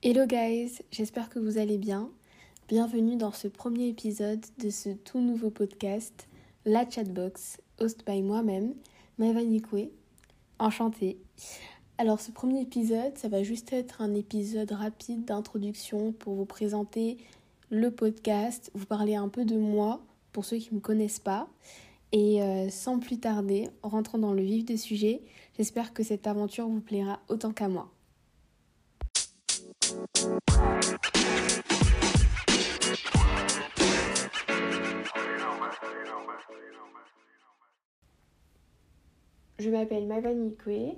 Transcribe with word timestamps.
Hello 0.00 0.26
guys, 0.26 0.80
j'espère 0.92 1.28
que 1.28 1.40
vous 1.40 1.58
allez 1.58 1.76
bien. 1.76 2.08
Bienvenue 2.68 3.16
dans 3.16 3.32
ce 3.32 3.48
premier 3.48 3.88
épisode 3.88 4.46
de 4.58 4.70
ce 4.70 4.90
tout 4.90 5.18
nouveau 5.18 5.50
podcast, 5.50 6.28
La 6.64 6.88
Chatbox, 6.88 7.60
host 7.80 8.06
by 8.06 8.22
moi-même, 8.22 8.74
Maeva 9.18 9.42
Nikwe. 9.42 9.88
Enchantée. 10.60 11.18
Alors 11.98 12.20
ce 12.20 12.30
premier 12.30 12.60
épisode, 12.60 13.18
ça 13.18 13.28
va 13.28 13.42
juste 13.42 13.72
être 13.72 14.00
un 14.00 14.14
épisode 14.14 14.70
rapide 14.70 15.24
d'introduction 15.24 16.12
pour 16.12 16.36
vous 16.36 16.46
présenter 16.46 17.18
le 17.68 17.90
podcast, 17.90 18.70
vous 18.74 18.86
parler 18.86 19.16
un 19.16 19.28
peu 19.28 19.44
de 19.44 19.56
moi 19.56 20.00
pour 20.30 20.44
ceux 20.44 20.58
qui 20.58 20.68
ne 20.70 20.76
me 20.76 20.80
connaissent 20.80 21.18
pas. 21.18 21.48
Et 22.12 22.40
euh, 22.40 22.70
sans 22.70 23.00
plus 23.00 23.18
tarder, 23.18 23.68
rentrons 23.82 24.18
dans 24.18 24.32
le 24.32 24.42
vif 24.42 24.64
des 24.64 24.76
sujets. 24.76 25.22
J'espère 25.56 25.92
que 25.92 26.04
cette 26.04 26.28
aventure 26.28 26.68
vous 26.68 26.80
plaira 26.80 27.18
autant 27.28 27.50
qu'à 27.50 27.66
moi. 27.66 27.90
Je 39.58 39.70
m'appelle 39.70 40.06
Maeva 40.06 40.32
Nikwe, 40.32 40.96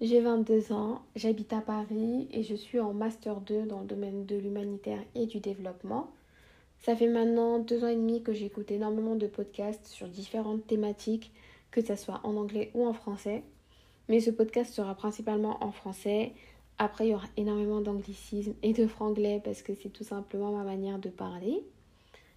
j'ai 0.00 0.20
22 0.20 0.72
ans, 0.72 1.02
j'habite 1.14 1.52
à 1.52 1.60
Paris 1.60 2.26
et 2.32 2.42
je 2.42 2.56
suis 2.56 2.80
en 2.80 2.92
Master 2.92 3.40
2 3.40 3.66
dans 3.66 3.80
le 3.80 3.86
domaine 3.86 4.26
de 4.26 4.36
l'humanitaire 4.36 4.98
et 5.14 5.26
du 5.26 5.38
développement. 5.38 6.10
Ça 6.80 6.96
fait 6.96 7.06
maintenant 7.06 7.60
deux 7.60 7.84
ans 7.84 7.88
et 7.88 7.94
demi 7.94 8.22
que 8.22 8.32
j'écoute 8.32 8.72
énormément 8.72 9.14
de 9.14 9.28
podcasts 9.28 9.86
sur 9.86 10.08
différentes 10.08 10.66
thématiques, 10.66 11.32
que 11.70 11.80
ce 11.80 11.94
soit 11.94 12.20
en 12.24 12.36
anglais 12.36 12.72
ou 12.74 12.84
en 12.84 12.92
français. 12.92 13.44
Mais 14.08 14.20
ce 14.20 14.30
podcast 14.30 14.74
sera 14.74 14.94
principalement 14.96 15.62
en 15.64 15.70
français. 15.70 16.32
Après, 16.78 17.06
il 17.06 17.10
y 17.10 17.14
aura 17.14 17.28
énormément 17.36 17.80
d'anglicisme 17.80 18.54
et 18.62 18.72
de 18.72 18.86
franglais 18.86 19.40
parce 19.44 19.62
que 19.62 19.74
c'est 19.74 19.90
tout 19.90 20.04
simplement 20.04 20.52
ma 20.52 20.64
manière 20.64 20.98
de 20.98 21.08
parler. 21.08 21.62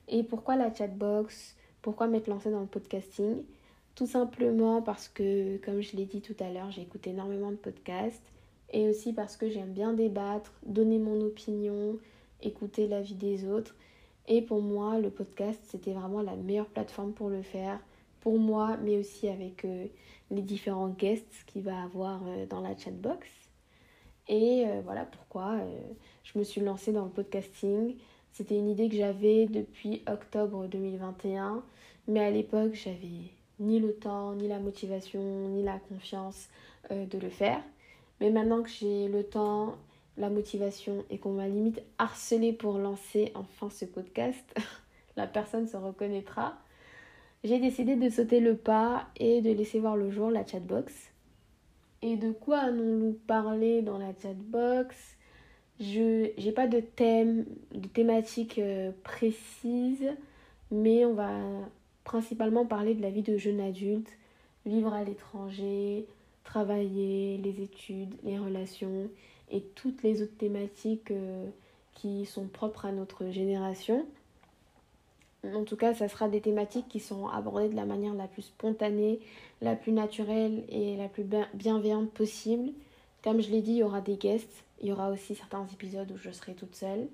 Et 0.08 0.24
pourquoi 0.24 0.56
la 0.56 0.74
chatbox? 0.74 1.56
Pourquoi 1.82 2.08
m'être 2.08 2.28
lancée 2.28 2.52
dans 2.52 2.62
le 2.62 2.68
podcasting? 2.68 3.44
Tout 3.96 4.06
simplement 4.06 4.82
parce 4.82 5.08
que, 5.08 5.58
comme 5.58 5.82
je 5.82 5.98
l'ai 5.98 6.06
dit 6.06 6.22
tout 6.22 6.36
à 6.40 6.52
l'heure, 6.52 6.70
j'écoute 6.70 7.08
énormément 7.08 7.50
de 7.50 7.56
podcasts 7.56 8.32
et 8.72 8.88
aussi 8.88 9.12
parce 9.12 9.38
que 9.38 9.50
j'aime 9.50 9.74
bien 9.74 9.94
débattre, 9.94 10.54
donner 10.66 11.00
mon 11.00 11.20
opinion, 11.22 11.98
écouter 12.42 12.88
la 12.88 13.02
vie 13.02 13.16
des 13.16 13.48
autres. 13.48 13.76
Et 14.28 14.42
pour 14.42 14.62
moi, 14.62 15.00
le 15.00 15.10
podcast, 15.10 15.60
c'était 15.64 15.94
vraiment 15.94 16.22
la 16.22 16.36
meilleure 16.36 16.68
plateforme 16.68 17.14
pour 17.14 17.30
le 17.30 17.42
faire. 17.42 17.80
Pour 18.22 18.38
moi, 18.38 18.78
mais 18.84 18.98
aussi 18.98 19.30
avec 19.30 19.64
euh, 19.66 19.88
les 20.32 20.42
différents 20.42 20.90
guests 20.90 21.44
qu'il 21.48 21.64
va 21.64 21.82
avoir 21.82 22.22
euh, 22.28 22.46
dans 22.46 22.60
la 22.60 22.78
chatbox. 22.78 23.47
Et 24.30 24.66
euh, 24.68 24.82
voilà 24.84 25.06
pourquoi 25.06 25.58
je 26.24 26.38
me 26.38 26.44
suis 26.44 26.62
lancée 26.62 26.92
dans 26.92 27.06
le 27.06 27.12
podcasting. 27.12 27.96
C'était 28.34 28.58
une 28.58 28.70
idée 28.70 28.90
que 28.90 28.96
j'avais 28.96 29.48
depuis 29.48 30.04
octobre 30.08 30.68
2021. 30.68 31.64
Mais 32.08 32.20
à 32.20 32.30
l'époque, 32.30 32.74
j'avais 32.74 33.32
ni 33.60 33.80
le 33.80 33.94
temps, 33.94 34.34
ni 34.36 34.48
la 34.48 34.60
motivation, 34.60 35.20
ni 35.50 35.64
la 35.64 35.80
confiance 35.80 36.48
euh, 36.92 37.06
de 37.06 37.18
le 37.18 37.30
faire. 37.30 37.62
Mais 38.20 38.30
maintenant 38.30 38.64
que 38.64 38.70
j'ai 38.70 39.08
le 39.08 39.24
temps, 39.24 39.76
la 40.18 40.30
motivation 40.30 41.04
et 41.10 41.18
qu'on 41.18 41.34
m'a 41.34 41.48
limite 41.48 41.82
harcelé 41.98 42.54
pour 42.54 42.78
lancer 42.78 43.32
enfin 43.36 43.70
ce 43.70 43.86
podcast, 43.86 44.56
la 45.18 45.28
personne 45.28 45.68
se 45.68 45.78
reconnaîtra. 45.78 46.54
J'ai 47.44 47.60
décidé 47.60 47.96
de 47.96 48.10
sauter 48.10 48.40
le 48.40 48.56
pas 48.56 49.08
et 49.16 49.42
de 49.42 49.52
laisser 49.52 49.80
voir 49.80 49.96
le 49.96 50.10
jour 50.10 50.32
la 50.32 50.46
chatbox. 50.46 50.94
Et 52.02 52.16
de 52.16 52.32
quoi 52.32 52.60
allons-nous 52.60 53.14
parler 53.26 53.82
dans 53.82 53.98
la 53.98 54.14
chatbox 54.22 54.96
Je 55.80 56.40
n'ai 56.40 56.52
pas 56.52 56.68
de 56.68 56.80
thème, 56.80 57.46
de 57.74 57.88
thématique 57.88 58.60
euh, 58.60 58.92
précise, 59.04 60.06
mais 60.70 61.06
on 61.06 61.14
va 61.14 61.32
principalement 62.04 62.66
parler 62.66 62.94
de 62.94 63.02
la 63.02 63.10
vie 63.10 63.24
de 63.24 63.38
jeune 63.38 63.60
adulte, 63.60 64.10
vivre 64.66 64.94
à 64.94 65.04
l'étranger, 65.04 66.06
travailler, 66.44 67.38
les 67.38 67.62
études, 67.62 68.16
les 68.24 68.38
relations 68.38 69.10
et 69.50 69.62
toutes 69.76 70.04
les 70.04 70.22
autres 70.22 70.38
thématiques 70.38 71.12
euh, 71.12 71.50
qui 71.94 72.26
sont 72.26 72.48
propres 72.48 72.86
à 72.86 72.92
notre 72.92 73.30
génération. 73.32 74.06
En 75.44 75.64
tout 75.64 75.76
cas, 75.76 75.94
ça 75.94 76.10
sera 76.10 76.28
des 76.28 76.42
thématiques 76.42 76.88
qui 76.90 77.00
sont 77.00 77.28
abordées 77.28 77.70
de 77.70 77.76
la 77.76 77.86
manière 77.86 78.14
la 78.14 78.28
plus 78.28 78.42
spontanée, 78.42 79.20
la 79.62 79.76
plus 79.76 79.92
naturelle 79.92 80.64
et 80.70 80.98
la 80.98 81.08
plus 81.08 81.26
bienveillante 81.54 82.10
possible. 82.12 82.72
Comme 83.24 83.42
je 83.42 83.50
l'ai 83.50 83.62
dit, 83.62 83.74
il 83.74 83.78
y 83.78 83.84
aura 83.84 84.02
des 84.02 84.16
guests, 84.16 84.64
il 84.82 84.90
y 84.90 84.92
aura 84.92 85.10
aussi 85.10 85.36
certains 85.36 85.66
épisodes 85.72 86.12
où 86.12 86.18
je 86.18 86.32
serai 86.32 86.54
toute 86.54 86.76
seule. 86.76 87.08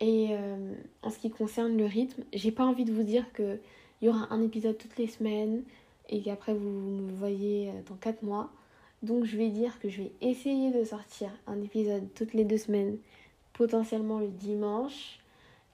Et 0.00 0.28
euh, 0.30 0.74
en 1.02 1.10
ce 1.10 1.18
qui 1.18 1.30
concerne 1.30 1.76
le 1.76 1.86
rythme, 1.86 2.22
j'ai 2.32 2.52
pas 2.52 2.64
envie 2.64 2.84
de 2.84 2.92
vous 2.92 3.02
dire 3.02 3.32
que 3.32 3.58
il 4.00 4.06
y 4.06 4.08
aura 4.08 4.32
un 4.32 4.42
épisode 4.42 4.78
toutes 4.78 4.96
les 4.96 5.08
semaines 5.08 5.62
et 6.08 6.22
qu'après 6.22 6.54
vous 6.54 6.68
me 6.68 7.12
voyez 7.12 7.68
euh, 7.68 7.72
dans 7.88 7.96
4 7.96 8.22
mois. 8.22 8.50
Donc 9.02 9.24
je 9.24 9.36
vais 9.36 9.48
dire 9.48 9.78
que 9.80 9.88
je 9.88 10.02
vais 10.02 10.12
essayer 10.20 10.70
de 10.70 10.84
sortir 10.84 11.30
un 11.46 11.60
épisode 11.62 12.04
toutes 12.14 12.34
les 12.34 12.44
deux 12.44 12.58
semaines, 12.58 12.98
potentiellement 13.52 14.18
le 14.18 14.28
dimanche. 14.28 15.18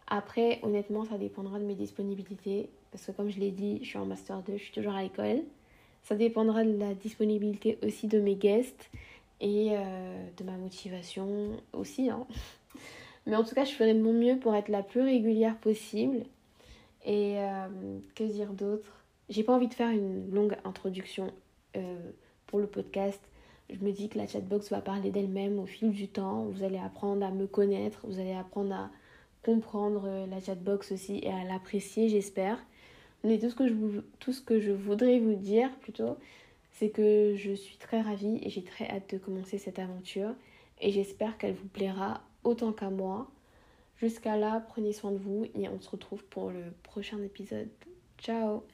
Après, 0.06 0.60
honnêtement, 0.62 1.04
ça 1.04 1.19
dépendra 1.19 1.59
de 1.59 1.65
mes 1.65 1.75
disponibilités. 1.75 2.69
Parce 2.91 3.06
que 3.06 3.12
comme 3.12 3.31
je 3.31 3.41
l'ai 3.41 3.50
dit, 3.50 3.78
je 3.82 3.88
suis 3.88 3.98
en 3.98 4.06
master 4.06 4.42
2, 4.42 4.56
je 4.56 4.62
suis 4.62 4.72
toujours 4.72 4.94
à 4.94 5.03
l'école. 5.03 5.42
Ça 6.03 6.15
dépendra 6.15 6.65
de 6.65 6.76
la 6.78 6.94
disponibilité 6.94 7.78
aussi 7.82 8.06
de 8.06 8.20
mes 8.20 8.37
guests 8.37 8.91
et 9.41 9.70
euh, 9.72 10.26
de 10.37 10.44
ma 10.44 10.56
motivation 10.56 11.53
aussi. 11.72 12.10
Hein. 12.10 12.26
Mais 13.26 13.37
en 13.37 13.44
tout 13.44 13.54
cas, 13.54 13.65
je 13.65 13.72
ferai 13.72 13.94
de 13.94 14.03
mon 14.03 14.12
mieux 14.12 14.38
pour 14.38 14.54
être 14.54 14.69
la 14.69 14.82
plus 14.82 15.00
régulière 15.00 15.56
possible. 15.56 16.25
Et 17.06 17.38
euh, 17.38 17.98
que 18.15 18.25
dire 18.25 18.53
d'autre? 18.53 19.04
J'ai 19.31 19.42
pas 19.42 19.54
envie 19.54 19.69
de 19.69 19.75
faire 19.75 19.91
une 19.91 20.31
longue 20.31 20.56
introduction 20.65 21.31
euh, 21.76 21.97
pour 22.47 22.59
le 22.59 22.66
podcast. 22.66 23.21
Je 23.71 23.78
me 23.78 23.92
dis 23.92 24.10
que 24.10 24.19
la 24.19 24.26
chatbox 24.26 24.71
va 24.71 24.82
parler 24.82 25.10
d'elle-même 25.10 25.59
au 25.59 25.65
fil 25.65 25.91
du 25.91 26.09
temps. 26.09 26.44
Vous 26.44 26.62
allez 26.62 26.78
apprendre 26.78 27.25
à 27.25 27.31
me 27.31 27.47
connaître, 27.47 28.00
vous 28.04 28.21
allez 28.21 28.34
apprendre 28.34 28.75
à 28.75 28.91
comprendre 29.44 30.05
euh, 30.06 30.27
la 30.27 30.41
chatbox 30.41 30.93
aussi 30.93 31.21
et 31.22 31.31
à 31.31 31.44
l'apprécier, 31.44 32.09
j'espère. 32.09 32.59
Mais 33.22 33.38
tout 33.38 33.50
ce, 33.50 33.55
que 33.55 33.69
je 33.69 33.75
tout 34.21 34.32
ce 34.32 34.43
que 34.43 34.60
je 34.60 34.72
voudrais 34.72 35.19
vous 35.19 35.34
dire 35.34 35.71
plutôt, 35.81 36.19
c'est 36.72 36.91
que 36.91 37.34
je 37.37 37.53
suis 37.53 37.77
très 37.77 38.00
ravie 38.00 38.38
et 38.43 38.50
j'ai 38.50 38.62
très 38.62 38.88
hâte 38.88 39.15
de 39.15 39.19
commencer 39.19 39.59
cette 39.59 39.78
aventure. 39.78 40.34
Et 40.81 40.91
j'espère 40.91 41.38
qu'elle 41.38 41.54
vous 41.54 41.69
plaira 41.69 42.21
autant 42.43 42.72
qu'à 42.72 42.91
moi. 42.91 43.31
Jusqu'à 43.97 44.37
là, 44.37 44.65
prenez 44.69 44.93
soin 44.93 45.12
de 45.12 45.19
vous 45.19 45.47
et 45.54 45.69
on 45.69 45.81
se 45.81 45.88
retrouve 45.88 46.25
pour 46.25 46.50
le 46.50 46.62
prochain 46.83 47.22
épisode. 47.22 47.69
Ciao 48.19 48.65